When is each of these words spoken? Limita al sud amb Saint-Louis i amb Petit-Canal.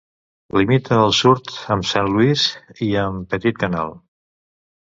Limita 0.59 0.97
al 1.01 1.11
sud 1.17 1.53
amb 1.77 1.87
Saint-Louis 1.89 2.47
i 2.87 2.91
amb 3.05 3.31
Petit-Canal. 3.35 3.95